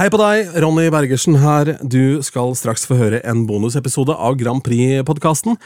[0.00, 1.74] Hei på deg, Ronny Bergersen her.
[1.84, 5.58] Du skal straks få høre en bonusepisode av Grand Prix-podkasten.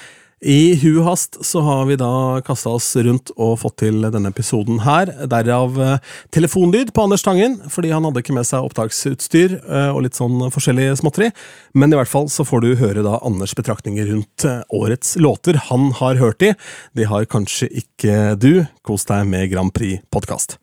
[0.42, 4.80] I hu hast så har vi da kasta oss rundt og fått til denne episoden
[4.82, 5.12] her.
[5.30, 10.02] Derav eh, telefonlyd på Anders Tangen, fordi han hadde ikke med seg opptaksutstyr eh, og
[10.08, 11.30] litt sånn forskjellig småtteri.
[11.78, 15.62] Men i hvert fall så får du høre da Anders betraktninger rundt eh, årets låter
[15.70, 16.56] han har hørt i.
[16.98, 18.66] De har kanskje ikke du.
[18.82, 20.58] Kos deg med Grand Prix-podkast.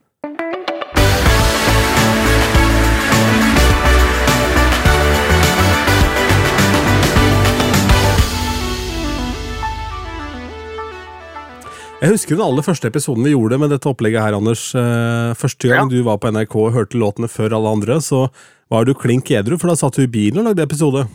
[12.02, 14.64] Jeg husker den aller første episoden vi gjorde med dette opplegget her, Anders.
[14.74, 15.98] Eh, første gang Ja.
[15.98, 18.24] du var på NRK og hørte låtene før alle andre, så
[18.72, 21.08] var du klink edru, for da satt du i bilen og lagde episode.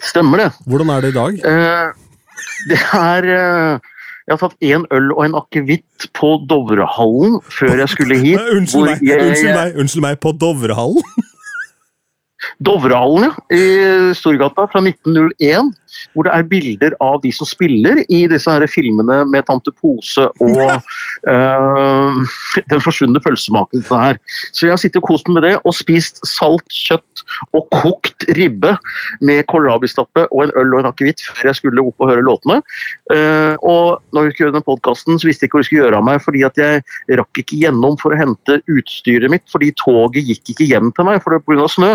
[0.00, 0.50] Stemmer det.
[0.68, 1.32] Hvordan er det i dag?
[1.44, 1.92] Uh,
[2.68, 3.78] det er uh,
[4.28, 8.40] Jeg har tatt én øl og en akevitt på Dovrehallen før jeg skulle hit.
[8.56, 11.02] Unnskyld, meg, jeg- unnskyld meg, unnskyld meg, på Dovrehallen?
[12.58, 13.32] Dovrehallen.
[13.52, 15.72] I Storgata fra 1901.
[16.14, 20.28] Hvor det er bilder av de som spiller i disse her filmene med Tante Pose
[20.40, 20.60] og
[21.28, 22.20] eh,
[22.70, 23.82] Den forsvunne pølsemaken.
[23.88, 24.04] der.
[24.04, 24.20] her.
[24.52, 27.24] Så jeg har sittet og kost meg med det, og spist salt kjøtt
[27.56, 28.76] og kokt ribbe
[29.20, 32.60] med kålrabistappe og en øl og en akevitt før jeg skulle opp og høre låtene.
[33.10, 36.00] Uh, og når vi skulle gjøre den podkasten, visste jeg ikke hva jeg skulle gjøre
[36.00, 40.26] av meg, fordi at jeg rakk ikke gjennom for å hente utstyret mitt, fordi toget
[40.30, 41.68] gikk ikke hjem til meg for det pga.
[41.70, 41.92] snø.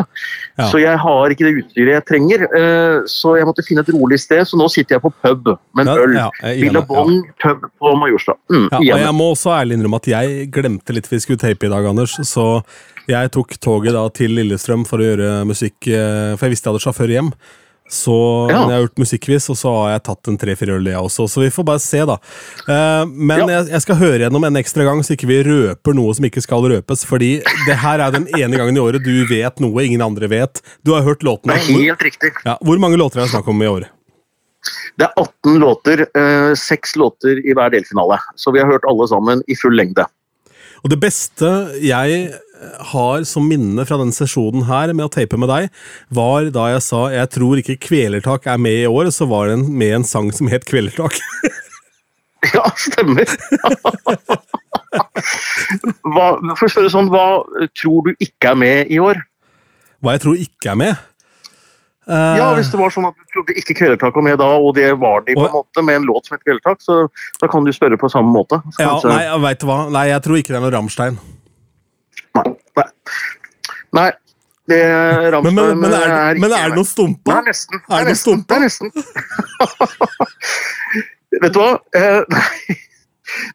[0.57, 0.67] Ja.
[0.71, 2.43] Så jeg har ikke det utstyret jeg trenger.
[2.55, 5.87] eh, Så jeg måtte finne et rolig sted, så nå sitter jeg på pub med
[5.87, 6.13] en øl.
[6.15, 7.33] ja, Billabong ja.
[7.43, 8.37] Pub på Majorstad.
[8.49, 11.69] Mm, Ja, jeg må også ærlig innrømme at jeg glemte litt vi skulle tape i
[11.69, 12.15] dag, Anders.
[12.23, 12.63] Så
[13.07, 16.73] jeg tok toget da til Lillestrøm for å gjøre musikk, eh, for jeg visste jeg
[16.73, 17.31] hadde sjåfør hjem.
[17.89, 18.65] Så Ja.
[18.65, 21.27] jeg har gjort musikkquiz, og så har jeg tatt en tre-fire øl, jeg også.
[21.29, 22.17] Så vi får bare se, da.
[22.67, 23.47] Uh, Men Ja.
[23.47, 26.41] jeg, jeg skal høre gjennom en ekstra gang, så ikke vi røper noe som ikke
[26.41, 27.05] skal røpes.
[27.05, 30.61] Fordi det her er den ene gangen i året du vet noe ingen andre vet.
[30.83, 31.53] Du har hørt låtene.
[31.53, 32.33] Det er helt riktig.
[32.43, 33.85] Ja, hvor mange låter er det snakk om i år?
[34.97, 38.17] Det er 18 låter, Seks uh, låter i hver delfinale.
[38.35, 40.07] Så vi har hørt alle sammen i full lengde.
[40.83, 41.47] Og det beste
[41.81, 42.33] jeg
[42.91, 45.69] har som minne fra denne sesjonen her med å tape med deg,
[46.09, 49.57] var da jeg sa 'jeg tror ikke Kvelertak er med i år', så var det
[49.69, 51.19] med en sang som het Kvelertak.
[52.53, 53.25] Ja, stemmer.
[56.05, 57.41] hva, for å spørre sånn, hva
[57.73, 59.17] tror du ikke er med i år?
[60.03, 61.03] Hva jeg tror ikke er med.
[62.05, 64.75] Uh, Ja, Hvis det var sånn at du trodde ikke Kvelertak var med da, og
[64.77, 67.07] det var de på en måte, med en låt som het Kvelertak, så
[67.41, 68.61] da kan du spørre på samme måte.
[68.77, 69.79] Ja, nei, vet du hva?
[69.89, 71.17] Nei, jeg tror ikke det er noe Rammstein.
[73.95, 74.03] Nei.
[74.03, 74.11] Nei.
[74.11, 74.13] Nei.
[74.65, 77.35] Det Men, Rammstein men, men, er, er men er det noen noe stumpa?
[77.37, 77.81] Er nesten.
[77.85, 78.39] Er det nesten.
[78.49, 78.89] Det er nesten.
[81.43, 81.71] Vet du hva?
[81.95, 82.77] Eh, nei.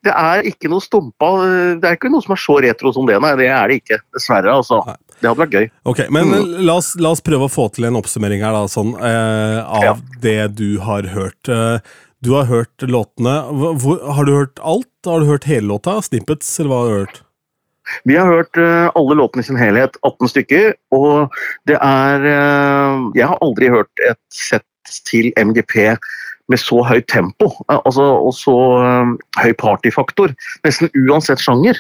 [0.04, 1.28] Det er ikke noe stumpa.
[1.80, 3.32] Det er ikke noe som er så retro som det, nei.
[3.38, 3.98] Det er det ikke.
[4.16, 4.80] Dessverre, altså.
[4.86, 4.96] Nei.
[5.20, 5.66] Det hadde vært gøy.
[5.92, 6.30] Ok, men
[6.64, 9.84] la, oss, la oss prøve å få til en oppsummering her, da, sånn, eh, av
[9.84, 9.94] Ja.
[10.24, 11.50] det du har hørt.
[11.52, 11.78] Eh,
[12.24, 13.34] du har hørt låtene.
[13.82, 14.88] Hvor- har du hørt alt?
[15.04, 15.98] Har du hørt hele låta?
[16.04, 17.20] Snippets, eller hva har du hørt?
[18.08, 21.36] Vi har hørt eh, alle låtene i sin helhet, 18 stykker, og
[21.70, 24.66] det er eh, Jeg har aldri hørt et sett
[25.08, 25.96] til MGP
[26.50, 28.56] med så høyt tempo eh, altså, og så
[29.40, 30.34] høy partyfaktor,
[30.66, 31.78] nesten uansett sjanger.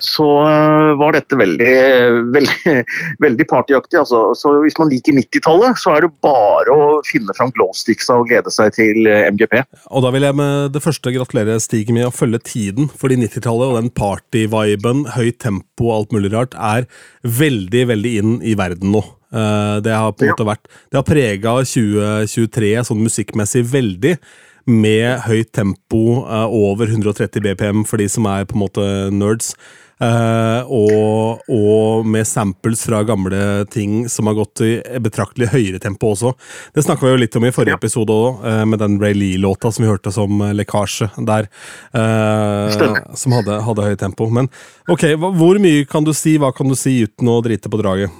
[0.00, 1.72] Så eh, var dette veldig,
[2.36, 2.74] veldig,
[3.22, 3.98] veldig partyaktig.
[4.00, 4.22] Altså.
[4.38, 8.52] Så hvis man liker 90-tallet, så er det bare å finne fram glowsticksa og glede
[8.54, 9.58] seg til eh, MGP.
[9.92, 13.72] Og da vil jeg med det første gratulere Stig med å følge tiden, fordi 90-tallet
[13.74, 16.88] og den party-viben, høyt tempo og alt mulig rart, er
[17.22, 19.04] veldig, veldig inn i verden nå.
[19.32, 24.16] Eh, Det har på en måte vært Det har prega 2023 sånn musikkmessig veldig,
[24.62, 29.56] med høyt tempo over 130 BPM for de som er på en måte nerds.
[30.02, 36.10] Eh, og, og med samples fra gamle ting som har gått i betraktelig høyere tempo
[36.16, 36.32] også.
[36.74, 37.78] Det snakka vi jo litt om i forrige Ja.
[37.78, 41.46] episode òg, med den Ray Lee-låta som vi hørte som eh, lekkasje der.
[41.94, 44.26] Uh, som hadde, hadde høyt tempo.
[44.32, 44.50] Men
[44.90, 46.34] ok, hva, hvor mye kan du si?
[46.40, 48.10] Hva kan du si uten å drite på draget?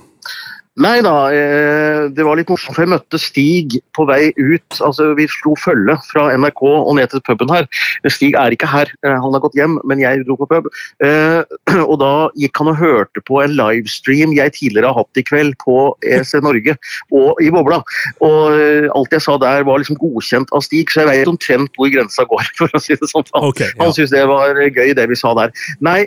[0.81, 2.75] Nei da, eh, det var litt morsomt.
[2.75, 4.81] for Jeg møtte Stig på vei ut.
[4.81, 7.67] altså Vi slo følge fra NRK og ned til puben her.
[8.09, 10.71] Stig er ikke her, eh, han har gått hjem, men jeg dro på pub.
[11.05, 11.45] Eh,
[11.93, 15.59] Og da gikk han og hørte på en livestream jeg tidligere har hatt i kveld
[15.59, 16.77] på EC Norge
[17.13, 17.83] og i Bobla.
[18.23, 21.93] Og alt jeg sa der var liksom godkjent av Stig, så jeg vet omtrent hvor
[21.93, 23.29] grensa går, for å si det sånn.
[23.35, 23.83] Han, okay, ja.
[23.85, 25.53] han syntes det var gøy, det vi sa der.
[25.85, 26.07] Nei,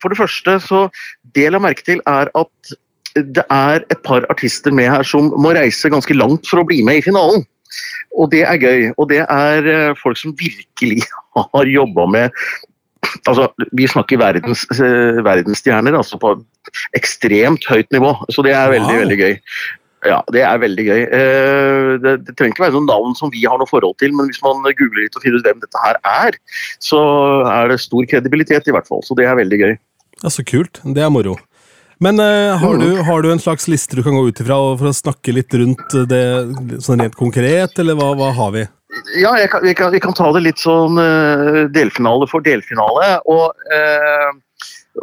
[0.00, 0.88] for det første så
[1.34, 2.72] Det jeg la merke til, er at
[3.14, 6.80] det er et par artister med her som må reise ganske langt for å bli
[6.86, 7.44] med i finalen.
[8.16, 8.90] Og det er gøy.
[9.00, 11.02] Og det er eh, folk som virkelig
[11.36, 12.44] har jobba med
[13.28, 16.36] Altså, vi snakker verdens, eh, verdensstjerner altså på
[16.96, 19.00] ekstremt høyt nivå, så det er veldig, Wow.
[19.02, 19.34] veldig gøy.
[20.06, 21.02] Ja, det er veldig gøy.
[21.02, 24.30] Eh, Det, det trenger ikke være noen navn som vi har noe forhold til, men
[24.30, 26.38] hvis man googler litt og finner ut hvem dette her er,
[26.80, 27.02] så
[27.50, 29.02] er det stor kredibilitet i hvert fall.
[29.04, 29.74] Så det er veldig gøy.
[30.22, 30.80] Ja, Så kult.
[30.86, 31.36] Det er moro.
[32.02, 34.90] Men uh, har, du, har du en slags liste du kan gå ut ifra for
[34.90, 36.22] å snakke litt rundt det
[36.82, 38.64] sånn rent konkret, eller hva, hva har vi?
[39.22, 43.14] Ja, jeg kan, vi, kan, jeg kan ta det litt sånn uh, delfinale for delfinale.
[43.30, 44.32] Og, uh,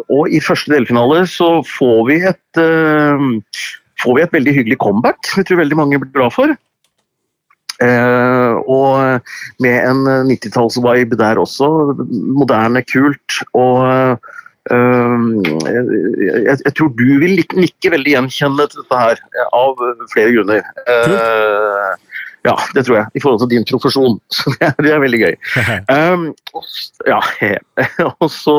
[0.09, 3.29] og i første delfinale så får vi et eh,
[3.99, 6.53] får vi et veldig hyggelig comeback, som jeg tror veldig mange blir glad for.
[7.79, 11.95] Eh, og med en 90-tallsvibe der også.
[12.35, 13.39] Moderne, kult.
[13.57, 14.35] Og eh,
[14.69, 19.21] jeg, jeg tror du vil nik- nikke veldig gjenkjenne til dette her,
[19.55, 19.81] av
[20.13, 20.61] flere grunner.
[20.87, 21.95] Eh,
[22.47, 24.17] ja, det tror jeg, i forhold til din profesjon.
[24.35, 25.35] Så det er, det er veldig gøy.
[25.89, 26.29] Um,
[27.07, 27.17] ja,
[28.21, 28.55] og så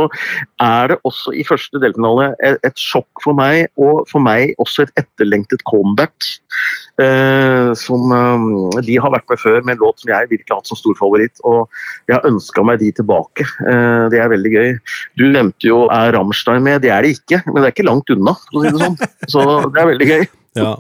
[0.63, 4.85] er det også i første delfinale et, et sjokk for meg, og for meg også
[4.85, 6.27] et etterlengtet comeback.
[7.01, 8.49] Uh, som um,
[8.85, 10.99] De har vært med før med en låt som jeg virkelig har hatt som stor
[10.99, 11.41] favoritt.
[11.49, 11.71] Og
[12.11, 13.47] jeg har ønska meg de tilbake.
[13.63, 14.75] Uh, det er veldig gøy.
[15.21, 18.13] Du nevnte jo er Rammstein med, det er det ikke, men det er ikke langt
[18.17, 18.37] unna.
[18.51, 19.01] for å si det sånn.
[19.31, 20.29] Så det er veldig gøy.
[20.59, 20.75] Ja.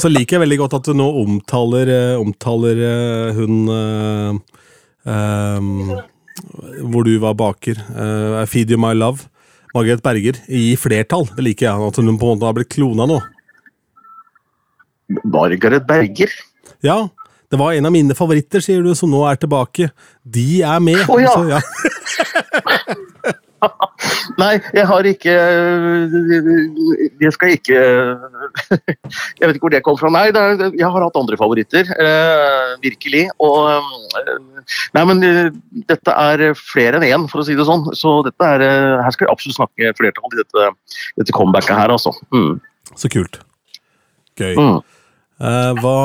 [0.00, 4.36] Så liker jeg veldig godt at du nå omtaler, eh, omtaler eh, hun uh,
[5.02, 5.96] um,
[6.92, 7.80] Hvor du var baker.
[7.90, 9.26] Uh, I Feed You My Love.
[9.74, 10.38] Margaret Berger.
[10.48, 11.26] I flertall.
[11.34, 11.90] Det liker jeg.
[11.90, 13.18] At hun på en måte har blitt klona nå.
[15.24, 16.32] Margaret Berger.
[16.86, 17.06] Ja.
[17.50, 19.90] Det var en av mine favoritter, sier du, som nå er tilbake.
[20.22, 21.02] De er med.
[21.06, 21.34] Å, ja.
[21.34, 21.60] Så, ja.
[24.40, 25.34] Nei, jeg har ikke
[27.22, 27.76] Jeg skal ikke
[29.38, 30.10] Jeg vet ikke hvor det kom fra.
[30.12, 31.88] Nei, er, jeg har hatt andre favoritter.
[31.96, 33.24] Eh, virkelig.
[33.42, 34.66] Og eh,
[34.96, 35.48] Nei, men eh,
[35.90, 37.86] dette er flere enn én, for å si det sånn.
[37.96, 40.70] Så dette er eh, Her skal vi absolutt snakke flertall i dette,
[41.22, 42.14] dette comebacket her, altså.
[42.34, 42.58] Mm.
[42.94, 43.40] Så kult.
[44.36, 44.52] Gøy.
[44.58, 44.82] Mm.
[45.36, 45.96] Eh, hva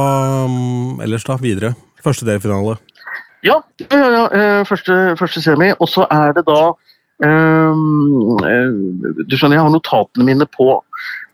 [0.47, 1.37] mm, ellers, da?
[1.41, 1.75] Videre?
[2.03, 2.77] Første delfinale.
[3.45, 4.23] Ja, ja, ja, ja.
[4.37, 5.71] eh, Første, første semi.
[5.79, 6.90] Og så er det da eh,
[9.29, 10.67] Du skjønner, jeg har notatene mine på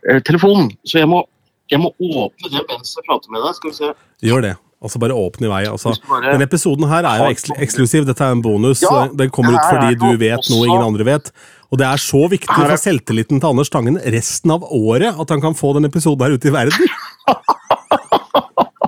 [0.09, 1.23] eh, telefonen, så jeg må,
[1.71, 3.57] jeg må åpne det mens jeg prater med deg.
[3.59, 3.91] Skal vi se.
[4.27, 4.55] Gjør det.
[4.77, 5.63] Altså Bare åpne i vei.
[5.65, 5.95] Altså,
[6.27, 8.05] denne episoden her er jo eks eksklusiv.
[8.05, 8.83] Dette er en bonus.
[8.85, 11.31] Ja, Den kommer ut fordi du vet vet noe ingen andre vet.
[11.71, 15.41] Og det er så viktig for selvtilliten til Anders Tangen resten av året at han
[15.43, 16.93] kan få denne episoden her ute i verden.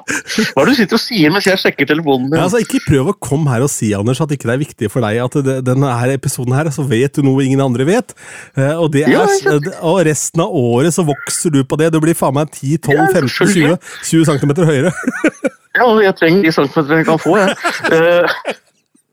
[0.09, 2.38] Hva er det du sitter og sier mens jeg sjekker telefonen din?
[2.39, 4.89] Ja, altså, ikke prøv å komme her og si Anders, at ikke det er viktig
[4.94, 8.15] for deg at denne her episoden her, så vet du noe ingen andre vet.
[8.57, 9.25] Eh, Og, det er, Ja,
[9.85, 11.91] og resten av året så vokser du på det.
[11.94, 13.77] Du blir faen meg 10, 12, Ja, 15, 20, selvfølgelig.
[14.09, 14.95] 20 cm høyere.
[15.79, 17.53] Ja, jeg trenger de centimeterne jeg kan få, jeg.
[17.94, 18.25] Eh,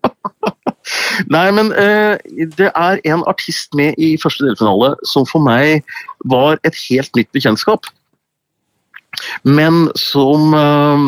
[1.35, 2.17] Nei, men eh,
[2.57, 5.85] det er en artist med i første delfinale som for meg
[6.31, 7.87] var et helt nytt bekjentskap.
[9.45, 11.05] Men som eh,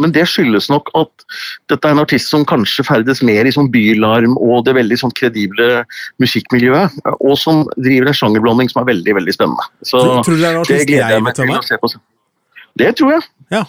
[0.00, 1.26] Men det skyldes nok at
[1.70, 5.14] dette er en artist som kanskje ferdes mer i sånn bylarm og det veldig sånn
[5.18, 5.84] kredible
[6.22, 9.68] musikkmiljøet, og som driver en sjangerblanding som er veldig, veldig spennende.
[9.86, 11.92] Så Tror, du det er en det artist gleder jeg meg til å se på.
[12.78, 13.26] Det tror jeg.
[13.52, 13.64] Ja,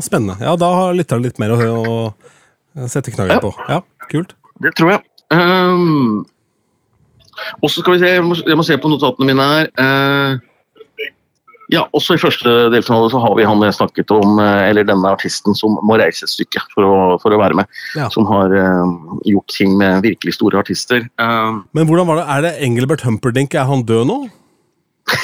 [0.00, 0.36] spennende.
[0.40, 1.80] Ja, da har lytteren litt mer å,
[2.78, 3.40] å sette knaggen Ja.
[3.42, 3.52] på.
[3.68, 3.80] Ja,
[4.10, 4.36] kult.
[4.62, 5.02] Det tror jeg.
[5.32, 6.24] Um,
[7.62, 9.70] og så skal vi se, jeg må, jeg må se på notatene mine her.
[9.80, 10.51] Uh,
[11.72, 15.08] ja, også i første delfinale så har vi han jeg snakket om, eh, eller denne
[15.14, 17.66] artisten som må reise et stykke for å, for å være med.
[17.96, 18.10] Ja.
[18.12, 18.84] Som har uh,
[19.28, 21.06] gjort ting med virkelig store artister.
[21.20, 22.26] Uh, Men hvordan var det?
[22.36, 23.50] Er det Engelbert Humperdinck?
[23.56, 24.18] Er han død nå?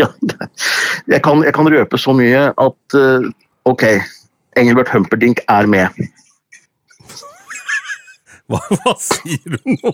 [0.00, 0.50] ja, det-
[1.10, 3.24] jeg, kan, jeg kan røpe så mye at uh,
[3.68, 3.84] ok,
[4.60, 5.88] Engelbert Humperdinck er med.
[8.52, 9.90] Hva, hva sier du nå?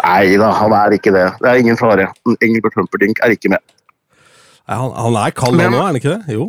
[0.00, 1.24] Nei da, han er ikke det.
[1.40, 2.08] Det er ingen fare.
[2.44, 3.62] Engelbert Humperdinck er ikke med.
[4.64, 6.36] Nei, han, han er kald nå, er han ikke det?
[6.36, 6.48] Jo.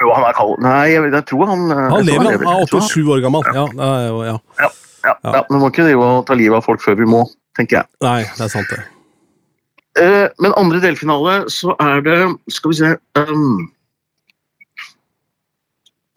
[0.00, 0.54] Jo, han er kald.
[0.64, 3.50] Nei, jeg, jeg tror han eh, Han lever, han er Jeg tror 87 år gammel.
[3.52, 4.14] Ja, er ja.
[4.30, 4.70] Ja, ja,
[5.00, 5.14] Ja.
[5.24, 5.42] ja.
[5.50, 7.24] Men må ikke drive og ta livet av folk før vi må,
[7.56, 7.88] tenker jeg.
[8.04, 8.80] Nei, det er sant, det.
[10.00, 12.18] Eh, men andre delfinale så er det
[12.54, 13.64] Skal vi se um,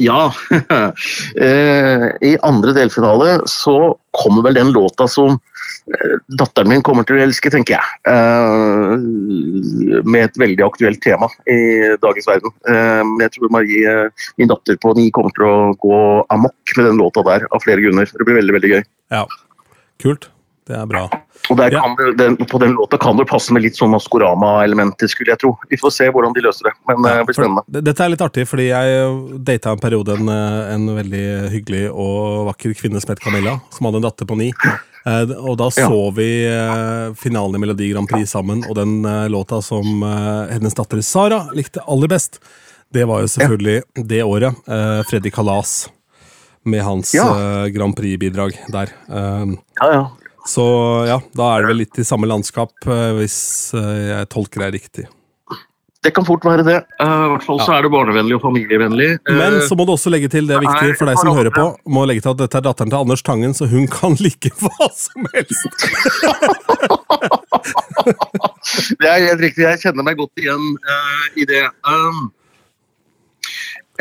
[0.03, 0.33] Ja.
[1.47, 7.17] eh, I andre delfinale så kommer vel den låta som eh, datteren min kommer til
[7.17, 7.85] å elske, tenker jeg.
[8.09, 11.59] Eh, med et veldig aktuelt tema i
[12.03, 12.53] dagens verden.
[13.23, 13.95] Jeg tror Marie,
[14.41, 17.83] min datter på ni, kommer til å gå amok med den låta der av flere
[17.85, 18.09] grunner.
[18.11, 18.85] Det blir veldig, veldig gøy.
[19.13, 19.25] Ja.
[20.03, 20.32] Kult.
[20.65, 21.09] Det er bra.
[21.51, 21.81] Og Ja.
[22.15, 25.57] den, På den låta kan det passe med litt sånn Maskorama-elementer, skulle jeg tro.
[25.69, 27.63] Vi får se hvordan de løser det, men ja, det blir spennende.
[27.69, 31.91] det- Dette er litt artig, fordi jeg data en periode en, eh, en veldig hyggelig
[31.91, 34.53] og vakker kvinne som het Camilla, som hadde en datter på ni.
[35.05, 35.89] Eh, Og da Ja.
[35.89, 40.53] så vi eh, finalen i Melodi Grand Prix sammen, og den eh, låta som eh,
[40.53, 42.39] hennes datter Sara likte aller best,
[42.93, 44.55] det var jo selvfølgelig det året.
[44.67, 45.89] eh, Freddy Kalas
[46.65, 47.25] med hans Ja.
[47.25, 48.87] uh, Grand Prix-bidrag der.
[49.11, 49.45] Eh,
[49.81, 50.09] Ja, ja.
[50.45, 50.63] Så
[51.07, 53.37] ja, da er det vel litt i samme landskap, eh, hvis
[53.77, 55.05] eh, jeg tolker deg riktig.
[56.03, 56.75] Det kan fort være det.
[56.99, 59.07] Eh, I hvert fall så er det barnevennlig og familievennlig.
[59.29, 61.69] Men så må du også legge til, det er viktig for deg som hører på,
[61.95, 64.89] må legge til at dette er datteren til Anders Tangen, så hun kan like hva
[64.91, 65.73] som helst.
[68.99, 69.63] Det er helt riktig.
[69.63, 71.61] Jeg kjenner meg godt igjen uh, i det.
[71.87, 72.31] Um,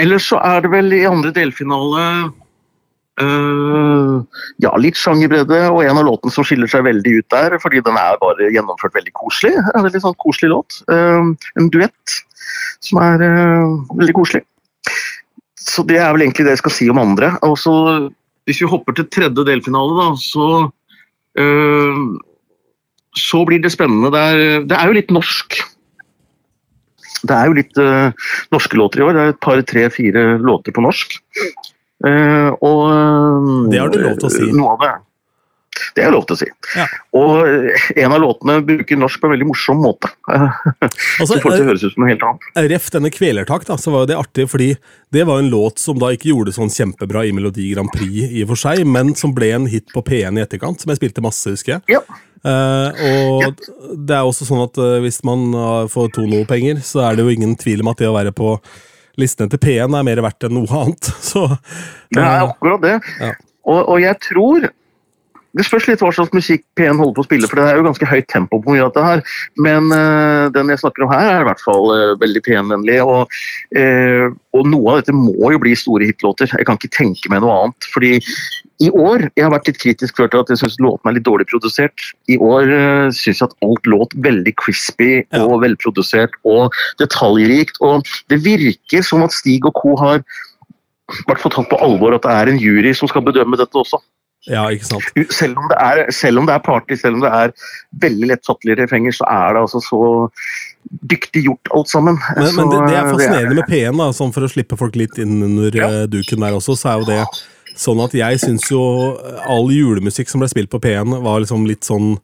[0.01, 2.05] ellers så er det vel i andre delfinale
[3.21, 7.83] eh, ja, litt sjangerbredde, og en av låtene som skiller seg veldig ut der, fordi
[7.85, 9.55] den er bare gjennomført veldig koselig.
[9.75, 10.81] En veldig sånn koselig låt.
[10.91, 12.17] Uh, en duett
[12.83, 14.45] som er uh, veldig koselig.
[15.63, 17.35] Så det er vel egentlig det jeg skal si om andre.
[17.47, 17.75] Og så,
[18.49, 20.67] hvis vi hopper til tredje delfinale, da, så
[23.17, 24.11] så blir det spennende.
[24.13, 25.55] Det er, det er jo litt norsk.
[27.23, 27.79] Det er jo litt
[28.53, 29.17] norske låter i år.
[29.17, 31.17] Det er et par, tre, fire låter på norsk.
[32.07, 34.53] Eh, og eh, Det har du lov til å si.
[34.57, 34.93] Noe av det.
[35.97, 36.49] Det er lov til å si.
[36.77, 36.85] Ja.
[37.17, 40.11] Og eh, en av låtene bruker norsk på en veldig morsom måte.
[41.21, 42.47] Altså, Så får det høres ut som noe helt annet.
[42.73, 44.71] Ref denne Kvelertak, da, så var jo det artig, fordi
[45.15, 48.33] det var en låt som da ikke gjorde det sånn kjempebra i Melodi Grand Prix
[48.33, 51.01] i og for seg, men som ble en hit på P1 i etterkant, som jeg
[51.01, 51.99] spilte masse, husker jeg.
[51.99, 52.03] Ja.
[52.43, 53.61] Eh, og
[54.09, 55.53] det er også sånn at eh, hvis man
[55.93, 58.57] får Tono-penger, så er det jo ingen tvil om at det å være på
[59.21, 61.11] listene til P1 er mer verdt enn noe annet.
[61.31, 61.49] Så
[62.13, 62.95] Det er akkurat det.
[63.21, 63.35] Ja.
[63.63, 64.69] Og, og jeg tror
[65.53, 67.85] Det spørs litt hva slags musikk P1 holder på å spille, for det er jo
[67.85, 69.23] ganske høyt tempo på mye av dette her.
[69.61, 72.99] Men uh, den jeg snakker om her, er i hvert fall uh, veldig P1-vennlig.
[73.05, 73.37] Og,
[73.77, 76.49] uh, og noe av dette må jo bli store hitlåter.
[76.57, 77.89] Jeg kan ikke tenke meg noe annet.
[77.93, 78.15] fordi
[78.83, 81.27] i år jeg har vært litt kritisk før til at jeg syns låtene er litt
[81.29, 82.07] dårlig produsert.
[82.33, 85.45] I år uh, syns jeg at alt låt veldig crispy Ja.
[85.45, 87.77] og velprodusert og detaljrikt.
[87.85, 89.95] Og det virker som at Stig og co.
[90.01, 90.25] har
[91.13, 93.77] i hvert fall tatt på alvor at det er en jury som skal bedømme dette
[93.77, 94.01] også.
[94.51, 95.05] Ja, ikke sant.
[95.31, 97.53] Selv om det er, selv om det er party, selv om det er
[98.03, 100.01] veldig lettfattelige refrenger, så er det altså så
[101.09, 102.19] dyktig gjort alt sammen.
[102.37, 104.79] Men, Så, men det, det er eh, fascinerende med P1, da, sånn for å slippe
[104.81, 105.89] folk litt inn under Ja.
[106.03, 107.21] eh, duken der også, så er jo det
[107.79, 108.83] sånn at jeg syns jo
[109.49, 112.19] all julemusikk som ble spilt på P1, var liksom litt sånn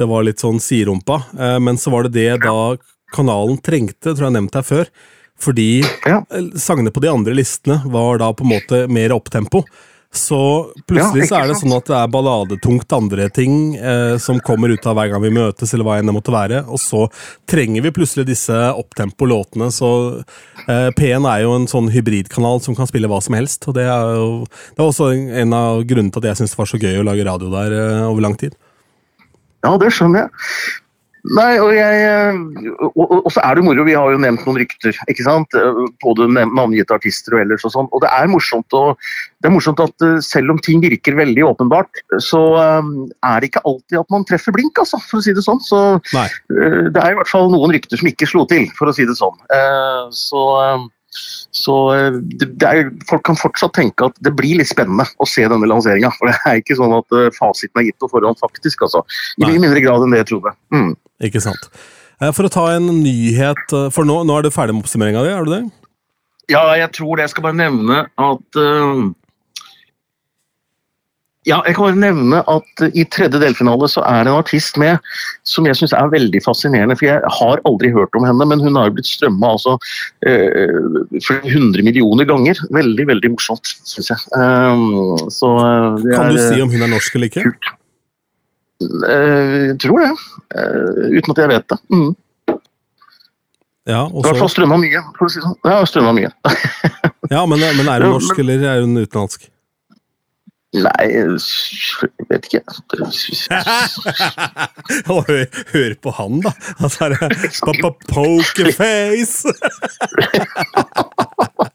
[0.00, 1.18] Det var litt sånn siderumpa.
[1.36, 2.76] Eh, men så var det det da
[3.12, 4.88] kanalen trengte, tror jeg nevnte her før.
[5.38, 6.22] Fordi Ja.
[6.30, 9.60] eh, sangene på de andre listene var da på en måte mer opptempo.
[10.10, 14.72] Så plutselig så er det sånn at det er balladetungt andre ting eh, som kommer
[14.74, 16.64] ut av hver gang vi møtes, eller hva enn det måtte være.
[16.66, 17.04] Og så
[17.50, 19.68] trenger vi plutselig disse opptempo-låtene.
[19.70, 19.90] Så
[20.66, 23.68] eh, P1 er jo en sånn hybridkanal som kan spille hva som helst.
[23.70, 26.56] Og det er jo det er også en, en av grunnene til at jeg syns
[26.56, 28.58] det var så gøy å lage radio der eh, over lang tid.
[29.62, 30.48] Ja, det skjønner jeg.
[31.28, 32.36] Nei, og jeg eh,
[32.80, 35.56] og, og, og så er det moro, vi har jo nevnt noen rykter, ikke sant?
[35.56, 37.90] Eh, Både navngitte artister og ellers og sånn.
[37.92, 38.94] Og det er morsomt, å,
[39.42, 43.64] det er morsomt at eh, selv om ting virker veldig åpenbart, så er det ikke
[43.68, 45.60] alltid at man treffer blink, altså, for å si det sånn.
[45.64, 45.82] Så
[46.16, 46.24] Nei.
[46.48, 49.18] det er i hvert fall noen rykter som ikke slo til, for å si det
[49.18, 49.36] sånn.
[50.16, 50.44] Så,
[51.56, 56.12] så er, folk kan fortsatt tenke at det blir litt spennende å se denne lanseringa.
[56.16, 58.88] For det er ikke sånn at fasiten er gitt på forhånd, faktisk.
[58.88, 59.04] altså.
[59.36, 60.56] I mye mindre grad enn det jeg trodde.
[60.74, 60.92] Mm.
[61.20, 61.68] Ikke sant.
[62.20, 65.24] Eh, For å ta en nyhet eh, For nå, nå er du ferdig med oppsummeringa
[65.26, 65.62] di, er du det?
[66.50, 67.28] Ja, jeg tror det.
[67.28, 69.02] Jeg skal bare nevne at uh,
[71.46, 74.98] Ja, jeg kan bare nevne at i tredje delfinale så er det en artist med
[75.48, 76.96] som jeg syns er veldig fascinerende.
[76.98, 79.78] For jeg har aldri hørt om henne, men hun har jo blitt strømma altså,
[80.26, 82.60] uh, flere hundre millioner ganger.
[82.74, 84.20] Veldig, veldig morsomt, syns jeg.
[84.34, 85.54] Uh, så
[86.10, 87.46] Kan er, du si om hun er norsk eller ikke?
[87.46, 87.76] kult.
[88.80, 90.12] Eh, Jeg tror det.
[90.56, 91.78] Eh, uten at jeg vet det.
[91.92, 92.12] Mm.
[93.88, 95.00] Ja, I og hvert fall så, strømma mye.
[95.16, 95.58] for å si det sånn.
[95.66, 96.30] Ja, strømma mye.
[97.34, 99.40] ja men, men er hun norsk, eller er hun utenlandsk?
[100.70, 101.26] Nei, jeg
[102.30, 102.62] vet ikke.
[105.10, 106.52] Og hør, hør på han, da!
[106.78, 107.12] Altså, er
[108.12, 109.50] Pokerface!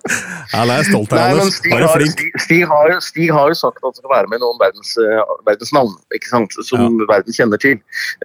[0.06, 1.60] Ja, nei, er stolt av deg, Anders.
[1.66, 2.14] Bare flink.
[2.14, 5.36] Stig, Stig, har, Stig har jo sagt at han skal være med noen verdens, eh,
[5.48, 6.58] verdensnavn ikke sant?
[6.68, 7.80] som verden kjenner til.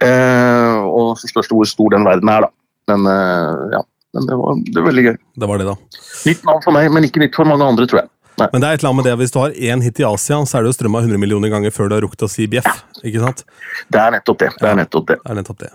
[0.05, 2.53] Eh, og så spørs det hvor stor den verden er, da.
[2.91, 3.83] Men eh, ja,
[4.13, 5.19] men det var, det var veldig gøy.
[5.43, 6.01] Det var det, da.
[6.29, 8.13] Nytt navn for meg, men ikke nytt for mange andre, tror jeg.
[8.39, 8.47] Nei.
[8.53, 10.39] Men det er et eller annet med det, hvis du har én hit i Asia,
[10.47, 12.47] så er det jo strømma av 100 millioner ganger før du har rukket å si
[12.49, 12.69] bjeff.
[13.03, 13.43] ikke sant?
[13.91, 14.51] Det er nettopp det.
[14.57, 15.17] det, er nettopp det.
[15.23, 15.71] Det er nettopp det.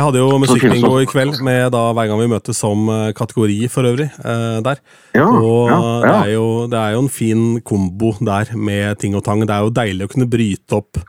[0.00, 3.56] Jeg hadde jo musikkbingo i kveld med da hver gang vi møtes som eh, kategori
[3.68, 4.06] for øvrig.
[4.16, 4.78] eh, der.
[5.12, 9.12] Ja, og ja, Det, er jo, det er jo en fin kombo der med ting
[9.18, 9.44] og tang.
[9.44, 11.02] Det er jo deilig å kunne bryte opp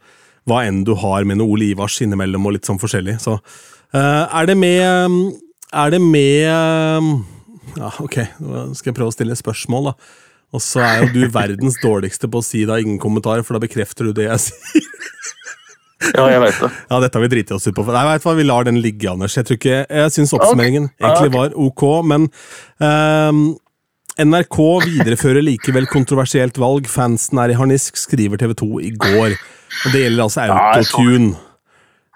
[0.43, 3.15] hva enn du har med noe Ole Ivars innimellom og litt sånn forskjellig.
[3.23, 3.37] Så
[3.95, 5.39] eh, er det med
[5.71, 7.09] Er det med eh,
[7.77, 9.95] Ja, ok, nå skal jeg prøve å stille et spørsmål, da.
[10.51, 13.63] Og så er jo du verdens dårligste på å si da ingen kommentar, for da
[13.63, 14.89] bekrefter du det jeg sier.
[16.15, 16.69] Ja, jeg vet det.
[16.91, 17.85] Ja, dette har vi driti oss ut på.
[17.93, 19.35] Nei, vet hva, Vi lar den ligge, Anders.
[19.37, 22.27] Jeg tror ikke, jeg syns oppsummeringen egentlig var ok, men
[22.81, 23.43] um,
[24.21, 26.89] NRK viderefører likevel kontroversielt valg.
[26.91, 29.37] Fansen er i harnisk, skriver TV 2 i går.
[29.85, 31.35] Og Det gjelder altså autotune.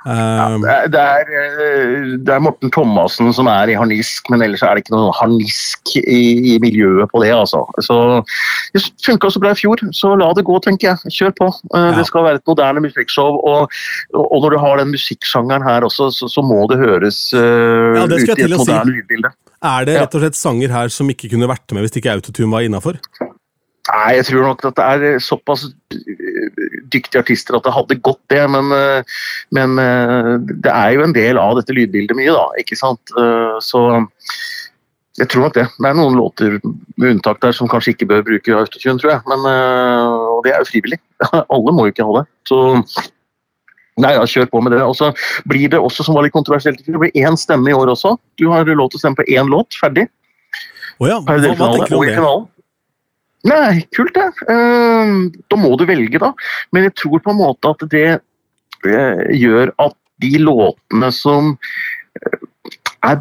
[0.06, 1.30] Ehm, Det er, det, er,
[1.66, 5.14] eh, det er Morten Thomassen som er i harnisk, men ellers er det ikke noe
[5.18, 7.32] harnisk i, i miljøet på det.
[7.34, 7.64] altså.
[7.82, 7.98] Så
[8.76, 11.14] Det funka så bra i fjor, så la det gå, tenker jeg.
[11.18, 11.48] Kjør på.
[11.74, 11.96] Eh, Ja.
[11.98, 13.72] Det skal være et moderne musikkshow, og,
[14.14, 18.06] og når du har den musikksjangeren her også, så, så må det høres uh, Ja,
[18.08, 18.60] det ut i et å si.
[18.62, 19.32] moderne lydbilde.
[19.66, 22.52] er det rett og slett sanger her som ikke kunne vært med hvis ikke autotune
[22.52, 23.00] var innafor?
[23.86, 25.68] Nei, jeg tror nok at det er såpass
[26.94, 29.16] dyktige artister at det hadde gått det, men, øh,
[29.56, 32.46] men øh, det er jo en del av dette lydbildet mye, da.
[32.62, 33.16] ikke sant?
[33.18, 33.82] Øh, Så
[35.18, 35.68] jeg tror nok det.
[35.80, 36.58] Det er noen låter
[37.00, 39.22] med unntak der som kanskje ikke bør bruke autotune, tror jeg.
[39.32, 41.00] Men, og det er jo frivillig.
[41.56, 42.26] Alle må jo ikke ha det.
[42.50, 42.58] Så
[44.04, 44.82] Nei, ja, kjør på med det.
[44.84, 45.14] Og så
[45.48, 48.18] blir det også, som var litt kontroversielt, det blir én stemme i år også.
[48.36, 50.10] Du har lov til å stemme på én låt, ferdig.
[51.00, 52.55] Å ja, hva, hva tenker du om det?
[53.46, 54.30] Nei, kult det.
[54.50, 55.16] Eh,
[55.52, 56.32] da må du velge, da.
[56.74, 61.54] Men jeg tror på en måte at det eh, gjør at de låtene som
[62.22, 62.40] eh,
[63.06, 63.20] er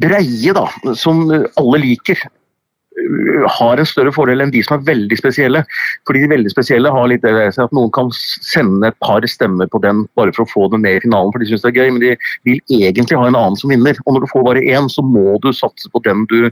[0.00, 0.66] breie, da,
[0.98, 5.62] som alle liker, eh, har en større fordel enn de som er veldig spesielle.
[6.08, 9.78] Fordi de veldig spesielle har litt det at noen kan sende et par stemmer på
[9.84, 11.94] den bare for å få den med i finalen, for de syns det er gøy,
[11.94, 12.16] men de
[12.50, 13.98] vil egentlig ha en annen som vinner.
[14.06, 16.50] Og når du får bare én, så må du satse på den du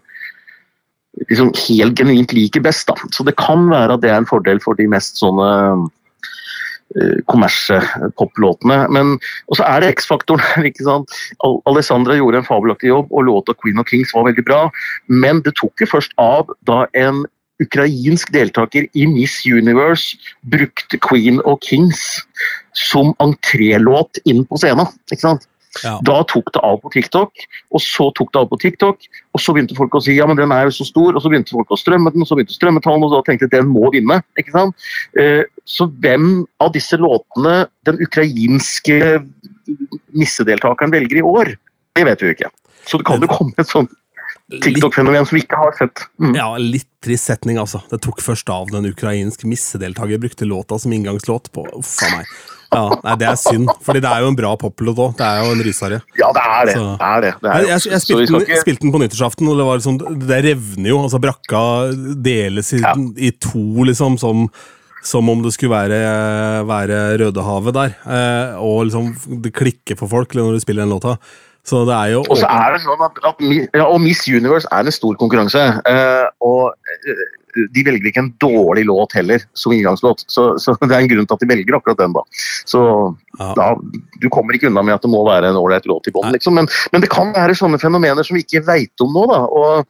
[1.21, 2.87] liksom helt genuint liker best.
[2.89, 2.97] Da.
[3.13, 5.51] Så det kan være at det er en fordel for de mest sånne
[5.83, 7.81] uh, kommersie
[8.21, 8.87] poplåtene.
[8.95, 9.15] Men
[9.49, 11.21] og så er det X-faktoren ikke sant?
[11.47, 14.65] Al Alessandra gjorde en fabelaktig jobb, og låta 'Queen of Kings' var veldig bra.
[15.09, 17.25] Men det tok jo først av da en
[17.63, 22.25] ukrainsk deltaker i Miss Universe brukte 'Queen of Kings'
[22.73, 24.89] som entrélåt inn på scenen.
[25.13, 25.47] ikke sant?
[25.81, 25.95] Ja.
[26.05, 29.07] Da tok det av på TikTok, og så tok det av på TikTok.
[29.33, 31.33] Og så begynte folk å si ja, men den er jo så stor, og så
[31.33, 33.89] begynte folk å strømme den, og så begynte strømmetallene, og så tenkte jeg den må
[33.95, 34.21] vinne.
[34.41, 34.91] ikke sant?
[35.19, 39.01] Eh, så hvem av disse låtene den ukrainske
[40.13, 41.55] missedeltakeren velger i år,
[41.97, 42.53] det vet vi jo ikke.
[42.89, 43.93] Så det kan jo komme et sånt
[44.63, 46.05] TikTok-fenomen som vi ikke har sett.
[46.21, 46.35] Mm.
[46.37, 47.81] Ja, litt trist setning, altså.
[47.91, 52.27] Det tok først av den ukrainsk missedeltaker brukte låta som inngangslåt på Uff a meg.
[52.73, 55.17] Ja, nei, Det er synd, fordi det er jo en bra poplåt òg.
[55.19, 55.99] Det er jo en rysare.
[56.17, 56.75] Ja, det er det.
[56.77, 57.33] Det, er det.
[57.43, 59.99] det er Jeg, jeg, spilte, den, ikke- spilte den på nyttårsaften, og det var liksom,
[60.29, 61.03] det revner jo.
[61.05, 61.65] altså Brakka
[62.25, 62.95] deles i, Ja.
[63.17, 64.47] i to, liksom, som,
[65.05, 66.01] som om det skulle være,
[66.65, 67.95] være Rødehavet der.
[68.09, 71.19] Eh, og liksom det klikker for folk når du spiller den låta.
[71.65, 73.45] Så det er jo Og så er det sånn at, at
[73.79, 75.61] ja, og Miss Universe er en stor konkurranse.
[75.87, 76.73] eh, og
[77.07, 77.23] eh,
[77.77, 80.23] de velger ikke en dårlig låt heller som inngangslåt.
[80.27, 82.15] Så, så det er en grunn til at de velger akkurat den.
[82.17, 82.23] da.
[82.67, 82.81] Så
[83.39, 83.53] Ja.
[83.57, 83.67] da,
[84.21, 86.33] Du kommer ikke unna med at det må være en ålreit låt i bånn.
[86.33, 86.55] Liksom.
[86.59, 89.27] Men, men det kan være sånne fenomener som vi ikke veit om nå.
[89.31, 89.41] da.
[89.47, 89.87] Og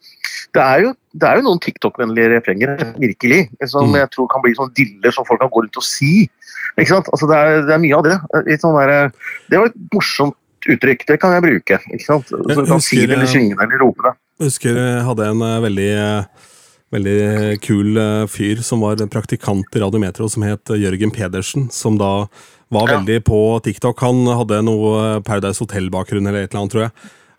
[0.56, 3.96] det er jo, det er jo noen TikTok-vennlige refrenger, virkelig, som Mm.
[4.02, 6.28] jeg tror kan bli sånn diller som folk kan gå rundt og si.
[6.76, 7.08] Ikke sant?
[7.12, 8.18] Altså, det, er, det er mye av det.
[8.50, 9.10] Litt sånn der,
[9.50, 10.36] det var et morsomt
[10.70, 11.78] uttrykk, det kan jeg bruke.
[11.92, 12.28] ikke sant?
[12.28, 14.14] Så du kan si det eller svinge synge det eller rope det.
[14.40, 16.48] Jeg husker jeg hadde en eh, veldig, eh,
[16.92, 21.98] veldig kul eh, fyr som var praktikant i Radiometro, som het eh, Jørgen Pedersen, som
[21.98, 22.26] da
[22.72, 22.98] var Ja.
[22.98, 24.00] veldig på TikTok.
[24.00, 26.92] Han hadde noe Paradise Hotel-bakgrunn eller et eller annet, tror jeg.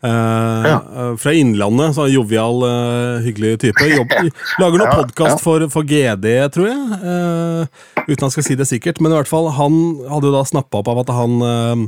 [0.03, 0.77] Eh, Ja.
[0.83, 3.81] eh, Fra Innlandet, så jovial, eh, hyggelig type.
[3.87, 4.09] Jobb,
[4.59, 5.41] lager noe Ja, podkast ja.
[5.41, 6.99] for, for GD, tror jeg.
[7.01, 7.65] eh,
[8.07, 8.99] uten at jeg skal si det sikkert.
[9.01, 9.77] Men i hvert fall, han
[10.09, 11.87] hadde jo da snappa opp av at han eh, eh,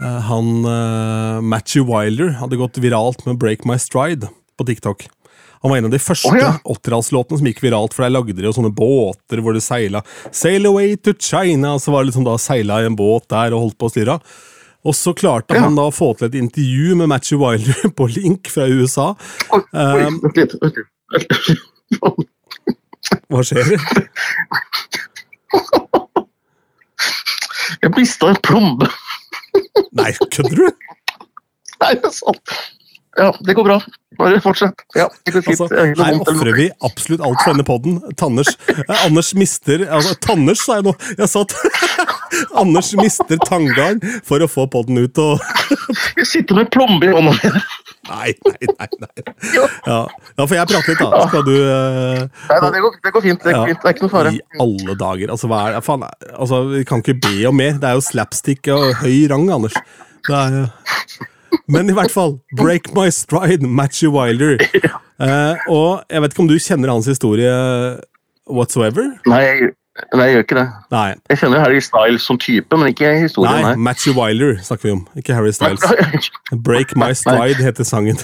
[0.00, 5.08] han uh, Matthew Wilder hadde gått viralt med 'Break My Stride' på TikTok.
[5.62, 6.54] Han var en av de første oh, ja.
[6.64, 10.00] 80-tallslåtene som gikk viralt, for der lagde de jo sånne båter hvor det seila
[10.32, 13.52] 'Sail away to China', og så var det liksom da seila i en båt der
[13.52, 14.16] og holdt på å styre.
[14.88, 15.66] Og så klarte Ja.
[15.66, 19.14] han da å få til et intervju med Matthew Wilder på link fra USA.
[19.52, 20.20] Oi, oi, Um.
[23.30, 23.76] Hva skjer?
[27.82, 28.88] Jeg mista en plombe.
[30.00, 30.68] Nei, kødder du?
[31.80, 32.58] Nei, det er sant.
[33.18, 33.80] ja, det går bra.
[34.18, 34.82] Bare fortsett.
[34.94, 35.06] Ja.
[35.30, 38.00] Altså, her ofrer vi absolutt alt for denne podden.
[38.20, 40.94] Tanners eh, Anders mister altså, Tanners, sa jeg nå!
[41.18, 41.54] Jeg satt
[42.62, 45.40] Anders mister tanngarn for å få podden ut og
[46.20, 47.62] Jeg sitter med plombe i hånda mi.
[48.08, 48.88] Nei, nei, nei.
[49.02, 49.34] nei.
[49.54, 49.66] Jo.
[49.84, 49.98] Ja,
[50.40, 51.24] for jeg prater litt, da.
[51.28, 53.42] Skal du uh, Nei, nei, det går, det går fint.
[53.44, 53.82] Det, ja, går fint.
[53.82, 54.32] det er ikke noe fare.
[54.34, 55.34] I alle dager.
[55.36, 57.76] Altså, hva er faen, altså, Vi kan ikke be om mer.
[57.82, 59.76] Det er jo slapstick og høy rang, Anders.
[60.26, 60.70] Det er,
[61.70, 64.58] men i hvert fall, Break My Stride, Matchy Wilder.
[65.20, 67.50] Uh, og jeg vet ikke om du kjenner hans historie
[68.48, 69.10] whatsoever?
[69.28, 69.66] Nei, jeg,
[70.14, 70.66] nei, jeg gjør ikke det.
[70.94, 71.08] Nei.
[71.30, 73.60] Jeg kjenner Harry Styles som type, men ikke historien.
[73.60, 73.82] Nei, Nei.
[73.90, 75.84] Matchy Wiler snakker vi om, ikke Harry Styles.
[76.68, 78.18] Break My Stride heter sangen.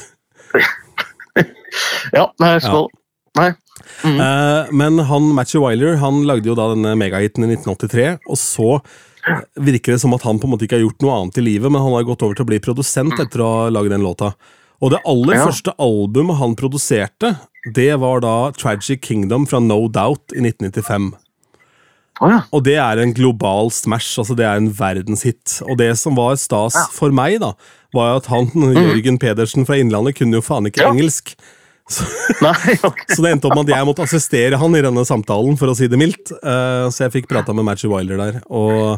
[2.17, 2.89] ja, nei, skål.
[3.37, 3.51] Nei.
[4.07, 8.71] Eh, men han, Matchy Wiler han lagde jo da denne megahiten i 1983, og så
[9.59, 11.73] virker det som at han på en måte ikke har gjort noe annet i livet,
[11.73, 14.33] men han har gått over til å bli produsent etter å ha laget den låta.
[14.85, 15.45] Og det aller Ja.
[15.49, 17.35] første albumet han produserte,
[17.75, 21.15] det var da Tragic Kingdom fra No Doubt i 1995.
[22.25, 22.39] Å ja.
[22.57, 25.59] Og det er en global smash, altså det er en verdenshit.
[25.67, 26.87] Og det som var stas Ja.
[26.93, 27.53] for meg, da,
[27.95, 30.93] var at han, Jørgen Pedersen fra Innlandet, kunne jo faen ikke Ja.
[30.95, 31.35] engelsk.
[32.43, 33.15] Nei, okay.
[33.15, 35.77] Så det endte opp med at jeg måtte assistere han i denne samtalen, for å
[35.79, 36.33] si det mildt.
[36.43, 38.41] Uh, Så jeg fikk prata med Matchy Wilder der.
[38.51, 38.97] Og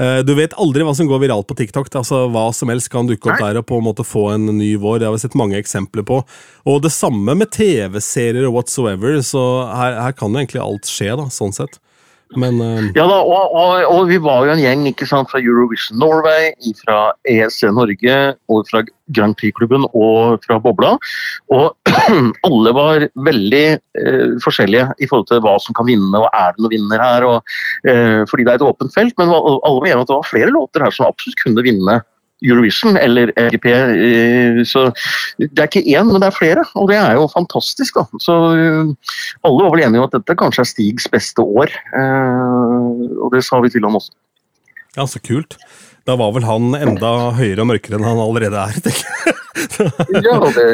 [0.00, 1.90] uh, du vet aldri hva som går viralt på TikTok.
[2.00, 4.70] Altså Hva som helst kan dukke opp der og på en måte få en ny
[4.80, 5.02] vår.
[5.02, 6.22] Det har vi sett mange eksempler på.
[6.64, 9.44] Og det samme med TV-serier og whatsoever, så
[9.76, 11.82] her, her kan jo egentlig alt skje, da, sånn sett.
[12.38, 12.88] Men uh...
[12.96, 16.52] Ja da, og, og, og vi var jo en gjeng ikke sant, fra Eurovision Norway,
[16.80, 18.18] fra ESC Norge,
[18.52, 20.94] og fra Grand Prix-klubben og fra Bobla.
[21.52, 21.92] Og
[22.48, 26.64] alle var veldig uh, forskjellige i forhold til hva som kan vinne, og er det
[26.64, 27.28] noen vinner her.
[27.28, 30.18] Og, uh, fordi det er et åpent felt, men alle var enige om at det
[30.20, 32.00] var flere låter her som absolutt kunne vinne
[32.42, 33.66] Eurovision eller EGP.
[33.72, 34.88] eh, Så
[35.38, 37.94] det er ikke én, men det er flere, og det er jo fantastisk.
[38.00, 38.04] da.
[38.22, 38.90] Så eh,
[39.44, 43.44] alle var vel enige om at dette kanskje er Stigs beste år, eh, og det
[43.46, 44.12] sa vi til ham også.
[44.96, 45.56] ja, så kult.
[46.02, 49.36] Da var vel han enda høyere og mørkere enn han allerede er, tenker jeg.
[50.26, 50.64] Ja, det,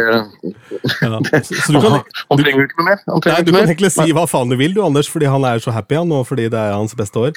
[1.03, 1.19] Ja.
[1.45, 1.99] Så, du kan,
[2.31, 3.03] han trenger ikke noe mer.
[3.27, 5.75] Nei, du kan egentlig si hva faen du vil, du, Anders, fordi han er så
[5.75, 7.37] happy han, og fordi det er hans beste år.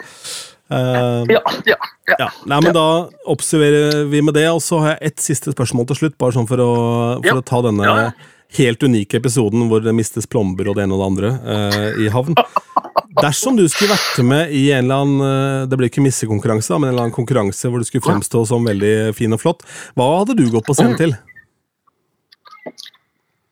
[0.71, 1.75] Eh, Ja, ja,
[2.07, 2.15] ja.
[2.19, 2.29] ja.
[2.47, 2.86] Nei, men Da
[3.29, 6.17] observerer vi med det, og så har jeg ett siste spørsmål til slutt.
[6.21, 6.69] Bare sånn for å,
[7.23, 7.88] for å ta denne
[8.57, 12.10] helt unike episoden hvor det mistes plomber og det ene og det andre uh, i
[12.12, 12.36] havn.
[13.21, 16.88] Dersom du skulle vært med i en eller annen eh, det blir ikke missekonkurranse, men
[16.89, 19.62] en eller annen konkurranse hvor du skulle fremstå som veldig fin og flott,
[19.99, 21.12] hva hadde du gått på scenen til?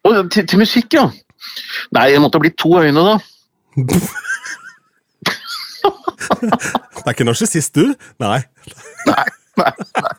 [0.08, 1.06] Oh, til, til musikk, ja.
[1.96, 3.16] Nei, det måtte ha blitt to øyne, da.
[7.10, 7.96] Er ikke narsissist, du?
[8.22, 8.40] Nei.
[9.10, 9.26] Nei,
[9.60, 10.12] nei.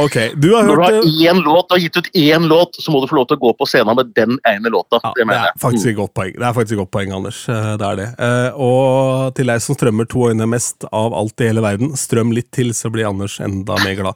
[0.00, 2.78] Ok, du har Når du har eh, én låt, du har gitt ut én låt,
[2.80, 4.98] så må du få lov til å gå på scenen med den ene låta.
[5.04, 5.58] Ja, det det er jeg.
[5.62, 7.42] faktisk et godt poeng, Det er faktisk et godt poeng, Anders.
[7.52, 8.08] Eh, Det er det.
[8.18, 12.32] Eh, Og til deg som strømmer to øyne mest av alt i hele verden, strøm
[12.32, 14.14] litt til, så blir Anders enda mer glad.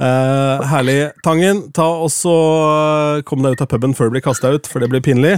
[0.72, 0.98] Herlig.
[1.22, 4.88] Tangen, ta også kom deg ut av puben før du blir kasta ut, for det
[4.90, 5.36] blir pinlig.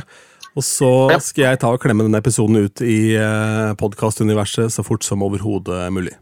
[0.53, 0.91] Og så
[1.25, 5.87] skal jeg ta og klemme denne episoden ut i uh, podkastuniverset så fort som overhodet
[5.95, 6.13] mulig.